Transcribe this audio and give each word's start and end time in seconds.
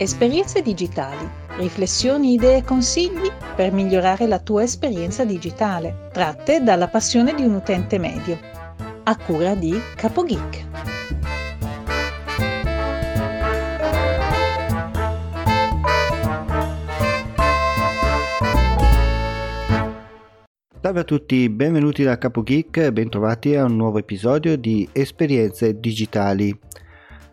Esperienze 0.00 0.62
digitali, 0.62 1.28
riflessioni, 1.56 2.34
idee 2.34 2.58
e 2.58 2.62
consigli 2.62 3.32
per 3.56 3.72
migliorare 3.72 4.28
la 4.28 4.38
tua 4.38 4.62
esperienza 4.62 5.24
digitale, 5.24 6.08
tratte 6.12 6.62
dalla 6.62 6.86
passione 6.86 7.34
di 7.34 7.42
un 7.42 7.54
utente 7.54 7.98
medio. 7.98 8.38
A 9.02 9.16
cura 9.16 9.56
di 9.56 9.76
CapoGeek. 9.96 10.66
Salve 20.80 21.00
a 21.00 21.04
tutti, 21.04 21.48
benvenuti 21.48 22.04
da 22.04 22.18
CapoGeek 22.18 22.76
e 22.76 22.92
bentrovati 22.92 23.56
a 23.56 23.64
un 23.64 23.74
nuovo 23.74 23.98
episodio 23.98 24.56
di 24.56 24.88
Esperienze 24.92 25.80
digitali. 25.80 26.56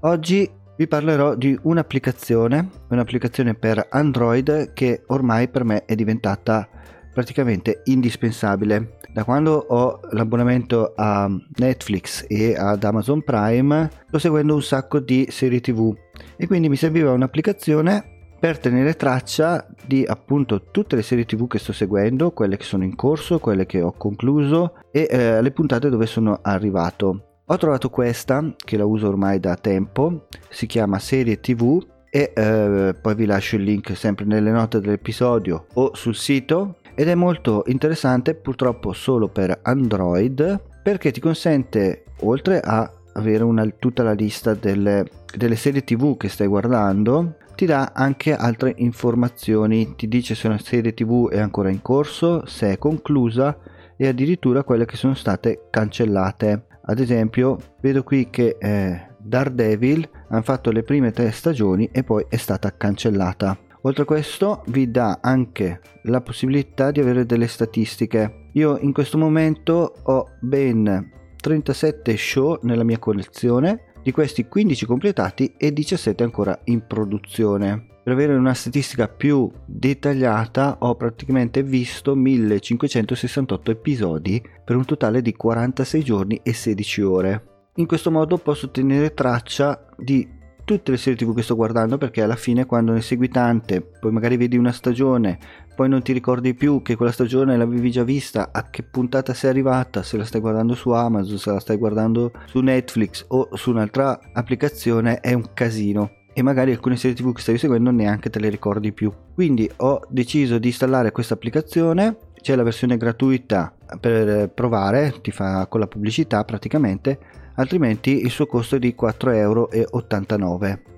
Oggi 0.00 0.64
vi 0.76 0.86
parlerò 0.86 1.34
di 1.34 1.58
un'applicazione, 1.62 2.68
un'applicazione 2.88 3.54
per 3.54 3.86
Android 3.90 4.72
che 4.72 5.02
ormai 5.06 5.48
per 5.48 5.64
me 5.64 5.84
è 5.84 5.94
diventata 5.94 6.68
praticamente 7.12 7.80
indispensabile. 7.84 8.98
Da 9.10 9.24
quando 9.24 9.64
ho 9.68 10.00
l'abbonamento 10.10 10.92
a 10.94 11.26
Netflix 11.56 12.26
e 12.28 12.54
ad 12.54 12.84
Amazon 12.84 13.22
Prime 13.22 13.90
sto 14.08 14.18
seguendo 14.18 14.54
un 14.54 14.62
sacco 14.62 15.00
di 15.00 15.26
serie 15.30 15.60
tv 15.60 15.96
e 16.36 16.46
quindi 16.46 16.68
mi 16.68 16.76
serviva 16.76 17.12
un'applicazione 17.12 18.34
per 18.38 18.58
tenere 18.58 18.94
traccia 18.94 19.66
di 19.86 20.04
appunto 20.04 20.64
tutte 20.70 20.94
le 20.94 21.02
serie 21.02 21.24
tv 21.24 21.46
che 21.46 21.58
sto 21.58 21.72
seguendo, 21.72 22.32
quelle 22.32 22.58
che 22.58 22.64
sono 22.64 22.84
in 22.84 22.94
corso, 22.94 23.38
quelle 23.38 23.64
che 23.64 23.80
ho 23.80 23.92
concluso 23.92 24.74
e 24.92 25.08
eh, 25.10 25.40
le 25.40 25.50
puntate 25.52 25.88
dove 25.88 26.04
sono 26.04 26.40
arrivato. 26.42 27.35
Ho 27.48 27.58
trovato 27.58 27.90
questa 27.90 28.54
che 28.56 28.76
la 28.76 28.84
uso 28.84 29.06
ormai 29.06 29.38
da 29.38 29.54
tempo, 29.54 30.26
si 30.48 30.66
chiama 30.66 30.98
Serie 30.98 31.38
TV 31.38 31.80
e 32.10 32.32
eh, 32.34 32.92
poi 33.00 33.14
vi 33.14 33.24
lascio 33.24 33.54
il 33.54 33.62
link 33.62 33.96
sempre 33.96 34.24
nelle 34.24 34.50
note 34.50 34.80
dell'episodio 34.80 35.66
o 35.74 35.94
sul 35.94 36.16
sito. 36.16 36.78
Ed 36.96 37.06
è 37.06 37.14
molto 37.14 37.62
interessante 37.66 38.34
purtroppo 38.34 38.92
solo 38.92 39.28
per 39.28 39.60
Android 39.62 40.60
perché 40.82 41.12
ti 41.12 41.20
consente 41.20 42.06
oltre 42.22 42.58
a 42.58 42.90
avere 43.12 43.44
una, 43.44 43.64
tutta 43.78 44.02
la 44.02 44.12
lista 44.12 44.54
delle, 44.54 45.06
delle 45.36 45.54
serie 45.54 45.84
tv 45.84 46.16
che 46.16 46.28
stai 46.28 46.48
guardando 46.48 47.36
ti 47.54 47.64
dà 47.64 47.92
anche 47.94 48.34
altre 48.34 48.74
informazioni. 48.78 49.94
Ti 49.94 50.08
dice 50.08 50.34
se 50.34 50.48
una 50.48 50.58
serie 50.58 50.94
tv 50.94 51.28
è 51.30 51.38
ancora 51.38 51.70
in 51.70 51.80
corso 51.80 52.44
se 52.44 52.72
è 52.72 52.78
conclusa 52.78 53.56
e 53.96 54.08
addirittura 54.08 54.64
quelle 54.64 54.84
che 54.84 54.96
sono 54.96 55.14
state 55.14 55.68
cancellate 55.70 56.65
ad 56.86 56.98
esempio 57.00 57.58
vedo 57.80 58.02
qui 58.02 58.30
che 58.30 58.56
eh, 58.58 59.08
Daredevil 59.18 60.08
hanno 60.28 60.42
fatto 60.42 60.70
le 60.70 60.82
prime 60.82 61.10
tre 61.10 61.30
stagioni 61.32 61.88
e 61.92 62.04
poi 62.04 62.24
è 62.28 62.36
stata 62.36 62.76
cancellata. 62.76 63.58
Oltre 63.82 64.02
a 64.02 64.06
questo 64.06 64.62
vi 64.68 64.90
dà 64.90 65.18
anche 65.20 65.80
la 66.04 66.20
possibilità 66.20 66.90
di 66.90 67.00
avere 67.00 67.26
delle 67.26 67.46
statistiche. 67.46 68.48
Io 68.52 68.78
in 68.78 68.92
questo 68.92 69.18
momento 69.18 69.94
ho 70.02 70.30
ben 70.40 71.10
37 71.36 72.16
show 72.16 72.58
nella 72.62 72.84
mia 72.84 72.98
collezione 72.98 73.92
di 74.02 74.12
questi 74.12 74.46
15 74.46 74.86
completati 74.86 75.54
e 75.56 75.72
17 75.72 76.22
ancora 76.22 76.58
in 76.64 76.86
produzione 76.86 77.94
per 78.06 78.14
avere 78.14 78.36
una 78.36 78.54
statistica 78.54 79.08
più 79.08 79.50
dettagliata 79.64 80.76
ho 80.78 80.94
praticamente 80.94 81.64
visto 81.64 82.14
1568 82.14 83.72
episodi 83.72 84.40
per 84.64 84.76
un 84.76 84.84
totale 84.84 85.20
di 85.20 85.34
46 85.34 86.04
giorni 86.04 86.40
e 86.44 86.52
16 86.52 87.02
ore. 87.02 87.44
In 87.74 87.86
questo 87.86 88.12
modo 88.12 88.38
posso 88.38 88.70
tenere 88.70 89.12
traccia 89.12 89.88
di 89.96 90.24
tutte 90.64 90.92
le 90.92 90.98
serie 90.98 91.18
tv 91.18 91.34
che 91.34 91.42
sto 91.42 91.56
guardando 91.56 91.98
perché 91.98 92.22
alla 92.22 92.36
fine 92.36 92.64
quando 92.64 92.92
ne 92.92 93.00
segui 93.00 93.28
tante, 93.28 93.80
poi 93.80 94.12
magari 94.12 94.36
vedi 94.36 94.56
una 94.56 94.70
stagione, 94.70 95.36
poi 95.74 95.88
non 95.88 96.00
ti 96.00 96.12
ricordi 96.12 96.54
più 96.54 96.82
che 96.82 96.94
quella 96.94 97.10
stagione 97.10 97.56
l'avevi 97.56 97.90
già 97.90 98.04
vista, 98.04 98.50
a 98.52 98.70
che 98.70 98.84
puntata 98.84 99.34
sei 99.34 99.50
arrivata, 99.50 100.04
se 100.04 100.16
la 100.16 100.24
stai 100.24 100.40
guardando 100.40 100.76
su 100.76 100.90
Amazon, 100.90 101.38
se 101.38 101.50
la 101.50 101.58
stai 101.58 101.76
guardando 101.76 102.30
su 102.44 102.60
Netflix 102.60 103.24
o 103.26 103.48
su 103.56 103.70
un'altra 103.70 104.16
applicazione 104.32 105.18
è 105.18 105.32
un 105.32 105.50
casino 105.54 106.24
e 106.38 106.42
magari 106.42 106.70
alcune 106.70 106.98
serie 106.98 107.16
tv 107.16 107.32
che 107.32 107.40
stavi 107.40 107.56
seguendo 107.56 107.90
neanche 107.90 108.28
te 108.28 108.38
le 108.38 108.50
ricordi 108.50 108.92
più. 108.92 109.10
Quindi 109.32 109.70
ho 109.76 110.02
deciso 110.10 110.58
di 110.58 110.68
installare 110.68 111.10
questa 111.10 111.32
applicazione, 111.32 112.14
c'è 112.42 112.54
la 112.54 112.62
versione 112.62 112.98
gratuita 112.98 113.74
per 113.98 114.50
provare, 114.50 115.14
ti 115.22 115.30
fa 115.30 115.66
con 115.66 115.80
la 115.80 115.86
pubblicità 115.86 116.44
praticamente, 116.44 117.18
altrimenti 117.54 118.20
il 118.20 118.28
suo 118.28 118.46
costo 118.46 118.76
è 118.76 118.78
di 118.78 118.94
4,89 118.94 119.34
euro. 119.38 119.70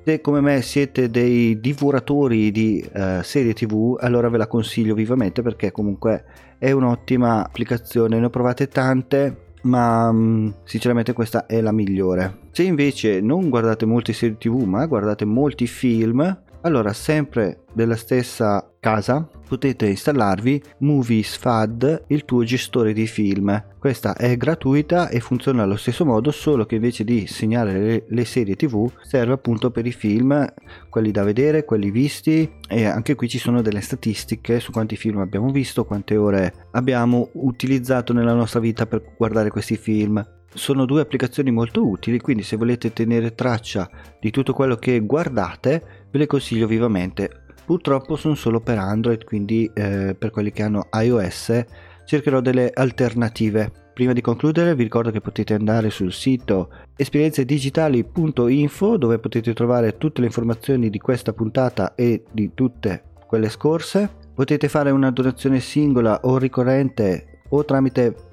Se 0.05 0.21
come 0.21 0.41
me 0.41 0.61
siete 0.61 1.09
dei 1.09 1.61
divoratori 1.61 2.51
di 2.51 2.85
uh, 2.93 3.23
serie 3.23 3.53
tv, 3.55 3.97
allora 4.01 4.29
ve 4.29 4.39
la 4.39 4.49
consiglio 4.49 4.95
vivamente 4.95 5.41
perché 5.43 5.71
comunque 5.71 6.25
è 6.59 6.73
un'ottima 6.73 7.45
applicazione, 7.45 8.19
ne 8.19 8.27
ho 8.27 8.31
provate 8.31 8.67
tante 8.67 9.47
ma 9.63 10.11
mm, 10.13 10.49
sinceramente 10.65 11.13
questa 11.13 11.47
è 11.47 11.61
la 11.61 11.73
migliore. 11.73 12.47
Se 12.51 12.63
invece 12.63 13.21
non 13.21 13.49
guardate 13.49 13.87
molte 13.87 14.13
serie 14.13 14.37
tv 14.39 14.63
ma 14.63 14.87
guardate 14.87 15.25
molti 15.25 15.67
film, 15.67 16.37
allora 16.63 16.93
sempre 16.93 17.65
della 17.73 17.97
stessa 17.97 18.73
casa 18.81 19.29
potete 19.49 19.87
installarvi 19.87 20.63
Movies 20.79 21.37
FAD, 21.37 22.05
il 22.09 22.25
tuo 22.25 22.45
gestore 22.45 22.93
di 22.93 23.07
film. 23.07 23.65
Questa 23.79 24.15
è 24.15 24.37
gratuita 24.37 25.09
e 25.09 25.21
funziona 25.21 25.63
allo 25.63 25.77
stesso 25.77 26.05
modo, 26.05 26.31
solo 26.31 26.67
che 26.67 26.75
invece 26.75 27.05
di 27.05 27.27
segnare 27.27 27.79
le, 27.79 28.05
le, 28.07 28.25
serie 28.25 28.57
TV 28.57 28.91
serve 29.03 29.33
appunto 29.33 29.71
per 29.71 29.87
i 29.87 29.93
film, 29.93 30.47
quelli 30.91 31.11
da 31.11 31.23
vedere, 31.23 31.65
quelli 31.65 31.91
visti 31.91 32.51
e 32.69 32.85
anche 32.85 33.15
qui 33.15 33.29
ci 33.29 33.39
sono 33.39 33.63
delle 33.63 33.81
statistiche 33.81 34.61
su 34.61 34.73
quanti 34.73 34.97
film 34.97 35.19
abbiamo 35.19 35.51
visto, 35.51 35.85
quante 35.85 36.17
ore 36.17 36.67
abbiamo 36.73 37.31
utilizzato 37.35 38.13
nella 38.13 38.35
nostra 38.35 38.61
vita 38.61 38.87
per 38.87 39.03
guardare 39.17 39.51
questi 39.51 39.77
film. 39.77 40.23
Sono 40.55 40.87
due 40.87 41.03
applicazioni 41.03 41.51
molto 41.51 41.87
utili, 41.87 42.21
quindi 42.21 42.43
se 42.43 42.57
volete 42.57 42.93
tenere 42.93 43.35
traccia 43.35 43.89
di 44.19 44.31
tutto 44.31 44.53
quello 44.53 44.77
che 44.77 45.01
guardate, 45.01 46.07
ve 46.11 46.19
le 46.19 46.27
consiglio 46.27 46.67
vivamente. 46.67 47.45
Purtroppo 47.65 48.17
sono 48.17 48.35
solo 48.35 48.61
per 48.61 48.79
Android 48.79 49.25
quindi 49.25 49.71
eh, 49.75 50.17
per 50.19 50.31
quelli 50.31 50.53
che 50.53 50.63
hanno 50.63 50.89
iOS 50.91 51.65
cercherò 52.07 52.41
delle 52.41 52.71
alternative. 52.73 53.71
Prima 53.93 54.15
di 54.15 54.23
concludere 54.23 54.75
vi 54.75 54.85
ricordo 54.85 55.11
che 55.11 55.21
potete 55.21 55.53
andare 55.53 55.91
sul 55.91 56.11
sito 56.11 56.71
esperienzedigitali.info 56.97 58.97
dove 58.97 59.19
potete 59.19 59.53
trovare 59.53 59.99
tutte 59.99 60.21
le 60.21 60.29
informazioni 60.29 60.89
di 60.89 60.99
questa 60.99 61.35
puntata 61.35 61.95
e 61.95 62.25
di 62.31 62.53
tutte 62.55 63.03
quelle 63.27 63.51
scorse. 63.51 64.09
Potete 64.35 64.69
fare 64.69 64.91
una 64.91 65.11
donazione 65.11 65.61
singola 65.61 66.21
o 66.23 66.39
ricorrente 66.39 67.43
o 67.51 67.67
tramite 67.67 68.28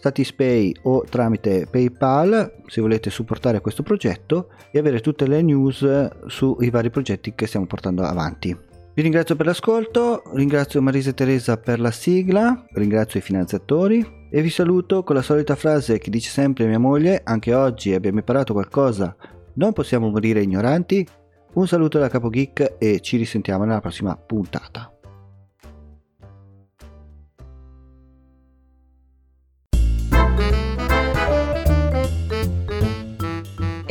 Satispay 0.00 0.74
o 0.82 1.04
tramite 1.08 1.66
PayPal 1.70 2.62
se 2.66 2.80
volete 2.80 3.08
supportare 3.08 3.60
questo 3.60 3.82
progetto 3.82 4.48
e 4.72 4.78
avere 4.78 5.00
tutte 5.00 5.28
le 5.28 5.42
news 5.42 6.08
sui 6.26 6.70
vari 6.70 6.90
progetti 6.90 7.34
che 7.34 7.46
stiamo 7.46 7.66
portando 7.66 8.02
avanti. 8.02 8.56
Vi 8.94 9.00
ringrazio 9.00 9.36
per 9.36 9.46
l'ascolto, 9.46 10.22
ringrazio 10.34 10.82
Marisa 10.82 11.10
e 11.10 11.14
Teresa 11.14 11.56
per 11.56 11.80
la 11.80 11.90
sigla, 11.90 12.66
ringrazio 12.72 13.20
i 13.20 13.22
finanziatori 13.22 14.26
e 14.28 14.42
vi 14.42 14.50
saluto 14.50 15.02
con 15.02 15.16
la 15.16 15.22
solita 15.22 15.54
frase 15.54 15.98
che 15.98 16.10
dice 16.10 16.28
sempre 16.28 16.66
mia 16.66 16.78
moglie, 16.78 17.20
anche 17.24 17.54
oggi 17.54 17.94
abbiamo 17.94 18.18
imparato 18.18 18.52
qualcosa, 18.52 19.16
non 19.54 19.72
possiamo 19.72 20.10
morire 20.10 20.42
ignoranti. 20.42 21.06
Un 21.54 21.66
saluto 21.66 21.98
da 21.98 22.08
Capo 22.08 22.28
Geek 22.28 22.74
e 22.78 23.00
ci 23.00 23.16
risentiamo 23.16 23.64
nella 23.64 23.80
prossima 23.80 24.16
puntata. 24.16 24.92